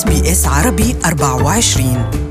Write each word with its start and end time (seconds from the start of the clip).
SBS 0.00 0.46
عربي 0.46 0.96
24 1.04 2.29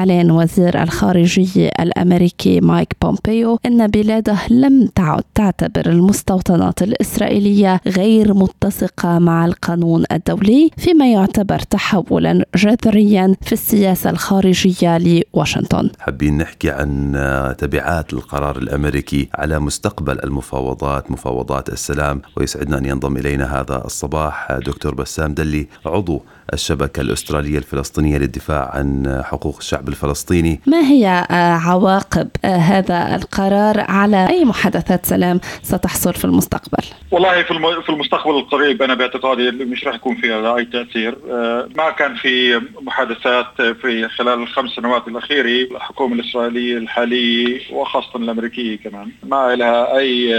أعلن 0.00 0.30
وزير 0.30 0.82
الخارجية 0.82 1.70
الأمريكي 1.80 2.60
مايك 2.60 2.96
بومبيو 3.02 3.58
أن 3.66 3.86
بلاده 3.86 4.38
لم 4.50 4.86
تعد 4.86 5.22
تعتبر 5.34 5.86
المستوطنات 5.86 6.82
الإسرائيلية 6.82 7.80
غير 7.86 8.34
متسقة 8.34 9.18
مع 9.18 9.46
القانون 9.46 10.04
الدولي 10.12 10.70
فيما 10.76 11.12
يعتبر 11.12 11.58
تحولا 11.58 12.44
جذريا 12.56 13.36
في 13.42 13.52
السياسة 13.52 14.10
الخارجية 14.10 14.98
لواشنطن. 14.98 15.90
حابين 15.98 16.38
نحكي 16.38 16.70
عن 16.70 17.12
تبعات 17.58 18.12
القرار 18.12 18.58
الأمريكي 18.58 19.28
على 19.34 19.58
مستقبل 19.58 20.18
المفاوضات 20.24 21.10
مفاوضات 21.10 21.68
السلام 21.68 22.22
ويسعدنا 22.36 22.78
أن 22.78 22.86
ينضم 22.86 23.16
إلينا 23.16 23.60
هذا 23.60 23.82
الصباح 23.84 24.52
دكتور 24.52 24.94
بسام 24.94 25.34
دلي 25.34 25.68
عضو 25.86 26.22
الشبكة 26.52 27.00
الأسترالية 27.00 27.58
الفلسطينية 27.58 28.18
للدفاع 28.18 28.70
عن 28.74 29.20
حقوق 29.24 29.56
الشعب 29.58 29.88
الفلسطيني 29.90 30.60
ما 30.66 30.80
هي 30.80 31.26
آه، 31.30 31.52
عواقب 31.52 32.28
آه، 32.44 32.56
هذا 32.56 33.16
القرار 33.16 33.80
على 33.88 34.28
أي 34.30 34.44
محادثات 34.44 35.06
سلام 35.06 35.40
ستحصل 35.62 36.14
في 36.14 36.24
المستقبل؟ 36.24 36.84
والله 37.10 37.42
في 37.82 37.90
المستقبل 37.90 38.38
القريب 38.38 38.82
أنا 38.82 38.94
باعتقادي 38.94 39.50
مش 39.50 39.84
راح 39.84 39.94
يكون 39.94 40.16
فيها 40.16 40.56
أي 40.56 40.64
تأثير. 40.64 41.18
آه، 41.30 41.68
ما 41.76 41.90
كان 41.90 42.14
في 42.14 42.60
محادثات 42.82 43.46
في 43.82 44.08
خلال 44.08 44.42
الخمس 44.42 44.70
سنوات 44.70 45.08
الأخيرة 45.08 45.74
الحكومة 45.76 46.14
الإسرائيلية 46.14 46.78
الحالية 46.78 47.60
وخاصة 47.72 48.16
الأمريكية 48.16 48.78
كمان 48.78 49.08
ما 49.22 49.56
لها 49.56 49.98
أي 49.98 50.34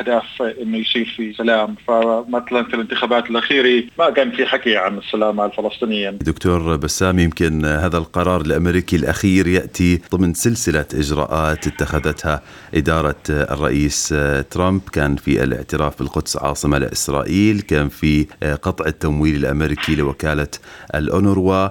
أهداف 0.00 0.42
إنه 0.62 0.78
يصير 0.78 1.14
في 1.16 1.32
سلام. 1.32 1.74
فمثلا 1.86 2.64
في 2.64 2.74
الانتخابات 2.74 3.30
الأخيرة 3.30 3.84
ما 3.98 4.10
كان 4.10 4.30
في 4.30 4.46
حكي 4.46 4.76
عن 4.76 4.98
السلام 4.98 5.40
الفلسطينيين. 5.40 6.18
دكتور 6.18 6.76
بسام 6.76 7.18
يمكن 7.18 7.64
هذا 7.64 7.98
القرار 7.98 8.40
الامريكي 8.88 8.96
الأخير 8.96 9.46
يأتي 9.46 10.00
ضمن 10.12 10.34
سلسلة 10.34 10.84
إجراءات 10.94 11.66
اتخذتها 11.66 12.42
إدارة 12.74 13.16
الرئيس 13.28 14.14
ترامب. 14.50 14.80
كان 14.92 15.16
في 15.16 15.42
الاعتراف 15.42 15.98
بالقدس 15.98 16.36
عاصمة 16.36 16.78
لإسرائيل 16.78 17.60
كان 17.60 17.88
في 17.88 18.26
قطع 18.62 18.86
التمويل 18.86 19.36
الأمريكي 19.36 19.94
لوكالة 19.94 20.48
الأونروا 20.94 21.68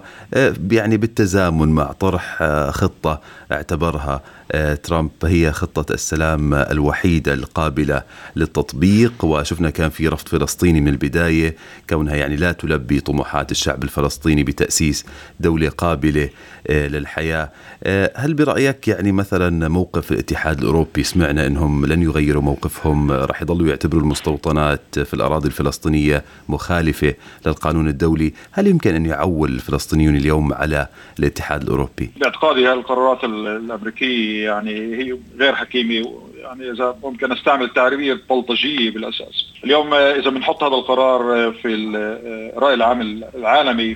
يعني 0.72 0.98
بالتزامن 0.98 1.70
مع 1.70 1.92
طرح 1.92 2.44
خطة 2.72 3.22
اعتبرها 3.52 4.22
آه، 4.52 4.76
ترامب 4.76 5.12
هي 5.24 5.52
خطة 5.52 5.94
السلام 5.94 6.54
الوحيدة 6.54 7.34
القابلة 7.34 8.04
للتطبيق. 8.36 9.26
وشفنا 9.26 9.70
كان 9.70 9.90
في 9.90 10.08
رفض 10.08 10.28
فلسطيني 10.28 10.82
من 10.82 10.88
البداية 10.88 11.56
كونها 11.90 12.16
يعني 12.16 12.36
لا 12.36 12.52
تلبي 12.52 13.00
طموحات 13.00 13.52
الشعب 13.52 13.84
الفلسطيني 13.84 14.44
بتأسيس 14.44 15.06
دولة 15.40 15.70
قابلة 15.70 16.30
آه، 16.68 16.88
للحياة 16.88 17.07
آه، 17.84 18.12
هل 18.16 18.34
برأيك 18.34 18.88
يعني 18.88 19.12
مثلا 19.12 19.70
موقف 19.70 20.12
الاتحاد 20.12 20.60
الأوروبي 20.60 21.04
سمعنا 21.04 21.48
أنهم 21.48 21.86
لن 21.86 22.02
يغيروا 22.02 22.42
موقفهم 22.42 23.12
رح 23.12 23.42
يضلوا 23.42 23.68
يعتبروا 23.68 24.02
المستوطنات 24.02 25.00
في 25.00 25.14
الأراضي 25.14 25.48
الفلسطينية 25.48 26.24
مخالفة 26.50 27.14
للقانون 27.46 27.88
الدولي؟ 27.88 28.34
هل 28.52 28.68
يمكن 28.68 28.96
أن 28.96 29.06
يعول 29.06 29.50
الفلسطينيون 29.50 30.16
اليوم 30.16 30.54
على 30.54 30.88
الاتحاد 31.20 31.62
الأوروبي؟ 31.62 32.12
باعتقادي 32.22 32.74
القرارات 32.74 33.24
الأمريكية 33.24 34.46
يعني 34.46 34.96
هي 34.96 35.18
غير 35.40 35.56
حكيمة 35.56 36.28
يعني 36.38 36.72
إذا 36.72 36.96
ممكن 37.04 37.32
استعمل 37.32 37.70
تعريبيه 37.70 38.20
بلطجية 38.30 38.92
بالأساس. 38.92 39.48
اليوم 39.64 39.94
إذا 39.94 40.30
بنحط 40.30 40.64
هذا 40.64 40.76
القرار 40.76 41.52
في 41.62 41.68
الراي 42.58 42.74
العام 42.74 43.24
العالمي 43.36 43.96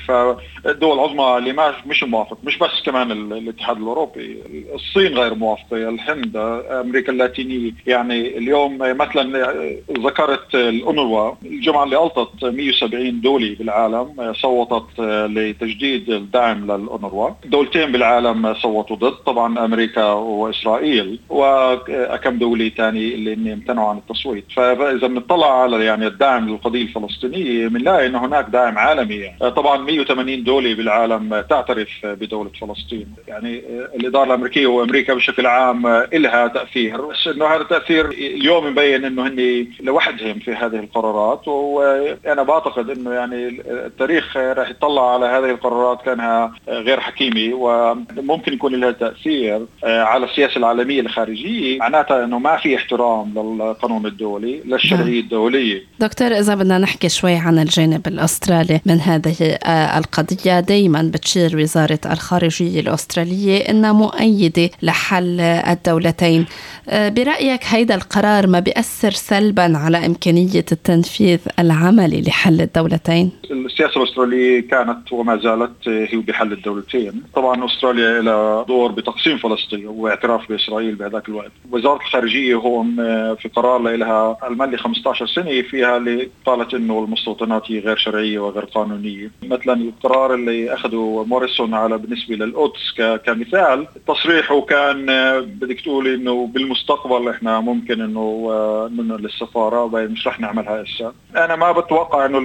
فالدول 0.64 0.94
العظمى 0.94 1.38
اللي 1.38 1.54
ما 1.54 1.74
مش 1.86 2.04
موافق 2.04 2.38
مش 2.44 2.58
بس 2.58 2.82
كمان 2.86 3.12
الاتحاد 3.12 3.78
الأوروبي 3.78 4.38
الصين 4.76 5.18
غير 5.18 5.36
موافقة 5.36 5.90
الهند 5.90 6.38
أمريكا 6.72 7.12
اللاتينية. 7.12 7.72
يعني 7.88 8.38
اليوم 8.38 8.78
مثلا 8.78 9.44
ذكرت 9.92 10.56
الأونروا 10.56 11.32
الجمعة 11.46 11.84
اللي 11.84 12.04
ألطت 12.04 12.46
170 12.46 13.22
دولة 13.22 13.56
بالعالم 13.60 14.34
صوتت 14.34 15.00
لتجديد 15.00 16.10
الدعم 16.10 16.64
للأونروا. 16.72 17.30
دولتين 17.46 17.92
بالعالم 17.92 18.54
صوتوا 18.54 18.96
ضد 18.96 19.16
طبعا 19.26 19.66
أمريكا 19.66 20.04
وإسرائيل 20.12 21.20
وكم 21.30 22.38
دولي 22.38 22.70
ثاني 22.70 23.14
اللي 23.16 23.54
امتنعوا 23.54 23.90
عن 23.90 23.98
التصويت. 23.98 24.46
فإذا 24.56 25.08
بنطلع 25.08 25.62
على 25.62 25.86
يعني 25.86 26.08
الدعم 26.08 26.50
للقضيه 26.50 26.82
الفلسطينية 26.82 27.68
بنلاقي 27.68 28.08
إنه 28.08 28.26
هناك 28.26 28.46
دعم 28.46 28.78
عالمي. 28.78 29.16
يعني. 29.16 29.52
طبعا 29.52 29.78
180 29.78 30.44
دوله 30.52 30.74
بالعالم 30.76 31.42
تعترف 31.50 31.90
بدولة 32.04 32.52
فلسطين. 32.62 33.08
يعني 33.28 33.62
الإدارة 33.96 34.24
الأمريكية 34.24 34.68
وأمريكا 34.68 35.14
بشكل 35.14 35.46
عام 35.46 35.88
لها 36.14 36.48
تأثير. 36.48 37.02
بس 37.02 37.28
إنه 37.28 37.46
هذا 37.46 37.62
التأثير 37.62 38.06
اليوم 38.06 38.68
مبين 38.68 39.06
إنه 39.06 39.28
هن 39.28 39.68
لوحدهم 39.80 40.40
في 40.40 40.52
هذه 40.54 40.80
القرارات. 40.80 41.48
وأنا 41.48 42.44
بعتقد 42.44 42.90
إنه 42.90 43.14
يعني 43.14 43.48
التاريخ 43.88 44.38
راح 44.38 44.70
يطلع 44.70 45.14
على 45.14 45.26
هذه 45.26 45.50
القرارات 45.52 46.02
كأنها 46.06 46.54
غير 46.68 47.00
حكيمة. 47.00 47.56
وممكن 47.56 48.54
يكون 48.54 48.76
لها 48.76 48.92
تأثير 48.92 49.66
على 49.84 50.26
السياسة 50.26 50.58
العالمية 50.58 51.02
الخارجية. 51.02 51.80
معناتها 51.80 52.24
إنه 52.24 52.40
ما 52.40 52.58
في 52.58 52.76
احترام 52.76 53.34
للقانون 53.36 54.06
الدولي 54.06 54.62
للشرعية 54.66 55.04
نعم. 55.04 55.20
الدولية. 55.20 55.84
دكتور 56.00 56.28
إذا 56.28 56.56
بدنا 56.56 56.78
نحكي 56.78 57.10
شوي 57.10 57.36
عن 57.36 57.60
الجانب 57.60 58.08
الأسترالي 58.08 58.82
من 58.86 59.00
هذه 59.00 59.58
آه، 59.66 59.98
القضية 60.42 60.60
دائما 60.60 61.12
بتشير 61.14 61.58
وزارة 61.58 62.00
الخارجية 62.06 62.80
الأسترالية 62.80 63.58
إنها 63.70 63.94
مؤيدة 63.94 64.70
لحل 64.82 65.40
الدولتين. 65.42 66.46
آه، 66.90 67.10
برأيك 67.10 67.60
هيدا 67.66 67.96
القرار 67.96 68.48
ما 68.48 68.60
بيأثر 68.60 69.12
سلبا 69.12 69.78
على 69.78 70.06
إمكانية 70.06 70.66
التنفيذ 70.72 71.40
العملي 71.60 72.22
لحل 72.22 72.62
الدولتين؟ 72.62 73.32
السياسة 73.52 74.02
الأسترالية 74.04 74.68
كانت 74.68 75.14
وما 75.14 75.38
زالت 75.38 75.88
هي 75.88 76.18
بحل 76.18 76.54
الدولتين. 76.54 77.24
طبعا 77.36 77.66
أستراليا 77.66 78.22
لها 78.22 78.64
دور 78.64 78.92
بتقسيم 78.92 79.38
فلسطين 79.38 79.88
واعتراف 79.88 80.50
بإسرائيل 80.50 80.96
بهذاك 80.96 81.30
الوقت. 81.30 81.52
وزارة 81.72 81.96
الخارجية 82.02 82.56
هون 82.56 83.00
آه، 83.00 83.34
في 83.34 83.50
قرار 83.50 83.82
لها 83.82 84.38
الملي 84.48 84.78
15 84.78 85.26
سنة 85.28 85.62
فيها 85.62 85.98
اللي 85.98 86.30
قالت 86.46 86.74
إنه 86.74 87.00
المستوطنات 87.04 87.72
هي 87.72 87.80
غير 87.80 87.98
شرعية 87.98 88.40
وغير 88.40 88.66
قانونية. 88.66 89.32
مثلا 89.44 89.74
القرار 89.74 90.31
اللي 90.34 90.74
أخذه 90.74 91.26
موريسون 91.28 91.74
على 91.74 91.98
بالنسبة 91.98 92.36
للقدس 92.36 92.94
كمثال 93.26 93.88
تصريحه 94.08 94.62
كان 94.62 95.10
آه، 95.10 95.40
بدك 95.40 95.82
تقولي 95.82 96.16
إنه 96.16 96.48
بالمستقبل 96.48 97.30
إحنا 97.30 97.60
ممكن 97.60 98.02
إنه 98.02 98.48
آه، 98.52 98.90
ننقل 98.94 99.26
السفاره 99.26 99.86
مش 99.86 100.28
رح 100.28 100.40
نعملها 100.40 100.84
هسه 100.84 101.14
أنا 101.36 101.56
ما 101.56 101.72
بتوقع 101.72 102.26
إنه 102.26 102.38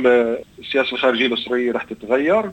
السياسة 0.58 0.92
الخارجية 0.92 1.26
الاستراليه 1.26 1.72
رح 1.72 1.82
تتغير. 1.82 2.50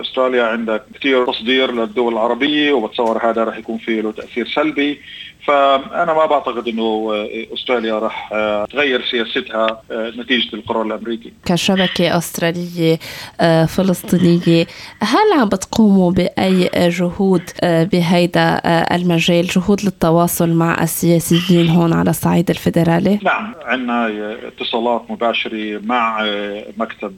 أستراليا 0.00 0.44
عندها 0.44 0.80
كثير 0.94 1.26
تصدير 1.26 1.72
للدول 1.72 2.12
العربية 2.12 2.72
وبتصور 2.72 3.30
هذا 3.30 3.44
رح 3.44 3.58
يكون 3.58 3.78
فيه 3.78 4.00
له 4.00 4.12
تأثير 4.12 4.46
سلبي. 4.46 5.00
فأنا 5.46 6.14
ما 6.14 6.26
بعتقد 6.26 6.68
إنه 6.68 7.10
أستراليا 7.54 7.98
راح 7.98 8.28
تغير 8.70 9.04
سياستها 9.10 9.82
نتيجة 9.92 10.54
القرار 10.54 10.82
الأمريكي. 10.82 11.32
كشبكة 11.46 12.18
أسترالية 12.18 12.98
آه، 13.40 13.64
فلسطينية، 13.64 14.66
هل 15.02 15.40
عم 15.40 15.48
بتقوموا 15.48 16.10
بأي 16.10 16.70
جهود 16.74 17.42
آه، 17.62 17.84
بهيدا 17.84 18.60
آه، 18.64 18.96
المجال، 18.96 19.46
جهود 19.46 19.84
للتواصل 19.84 20.50
مع 20.50 20.82
السياسيين 20.82 21.68
هون 21.68 21.92
على 21.92 22.10
الصعيد 22.10 22.50
الفيدرالي؟ 22.50 23.18
نعم، 23.22 23.54
عندنا 23.64 24.08
اتصالات 24.46 25.02
مباشرة 25.10 25.80
مع 25.84 26.26
مكتب 26.76 27.12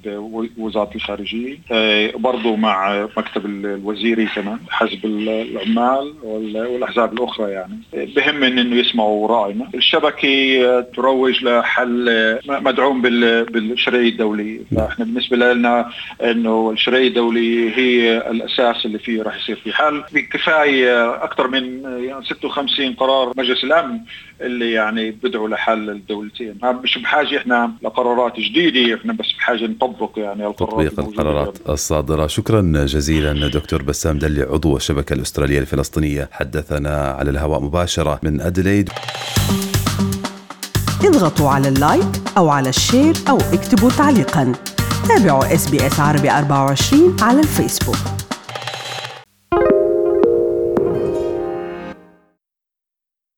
وزارة 0.59 0.91
الخارجية، 0.95 1.59
برضه 2.15 2.57
مع 2.57 3.07
مكتب 3.17 3.47
الوزيري 3.47 4.27
كمان، 4.27 4.59
حزب 4.71 5.05
العمال 5.05 6.15
والأحزاب 6.23 7.13
الأخرى 7.13 7.51
يعني. 7.51 7.79
بهمن 7.93 8.59
إنه 8.59 8.77
يسمعوا 8.77 9.29
رأينا 9.29 9.69
الشبكة 9.75 10.81
تروج 10.81 11.45
لحل 11.45 12.39
مدعوم 12.49 13.03
بالشرعية 13.03 14.09
الدولية 14.09 14.61
فاحنا 14.77 15.05
بالنسبة 15.05 15.37
لنا 15.37 15.91
إنه 16.23 16.71
الشرعية 16.71 17.09
الدوليه 17.41 17.77
هي 17.77 18.31
الأساس 18.31 18.87
اللي 18.87 18.99
فيه 18.99 19.23
راح 19.23 19.37
يصير 19.37 19.61
في 19.65 19.73
حل 19.73 20.05
بكفاية 20.13 21.25
أكثر 21.25 21.49
من 21.49 21.83
يعني 21.83 22.25
56 22.25 22.95
قرار 22.95 23.33
مجلس 23.37 23.65
الأمن 23.65 23.99
اللي 24.41 24.73
يعني 24.73 25.11
بدعوا 25.11 25.49
لحل 25.49 25.91
الدولتين. 25.91 26.59
مش 26.63 26.99
بحاجة 26.99 27.39
إحنا 27.39 27.73
لقرارات 27.83 28.41
جديدة 28.41 28.95
إحنا 28.95 29.13
بس 29.13 29.33
بحاجة 29.39 29.67
نطبق 29.67 30.11
يعني 30.17 30.47
القرارات 30.47 30.93
تطبيق 30.93 31.09
القرارات 31.09 31.59
الصادرة. 31.69 32.27
شكرا 32.27 32.61
جزيلا 32.87 33.49
دكتور 33.49 33.83
بسام 33.83 34.19
دلي 34.19 34.43
عضو 34.43 34.77
الشبكة 34.77 35.15
الأسترالية 35.15 35.59
الفلسطينية. 35.59 36.29
حدثنا 36.33 37.17
على 37.19 37.31
الهواء 37.31 37.61
مباشرة 37.61 38.21
من 38.23 38.41
اديلايد 38.41 38.91
اضغطوا 41.05 41.51
على 41.51 41.69
اللايك 41.69 42.07
أو 42.37 42.49
على 42.49 42.69
ال 42.69 42.76
share 42.76 43.15
أو 43.29 43.37
اكتبوا 43.37 43.91
تعليقا. 43.91 44.53
تابعوا 45.09 45.55
SBS 45.55 46.01
عربي 46.01 46.31
24 46.31 47.17
على 47.23 47.41
الفيسبوك 47.41 47.97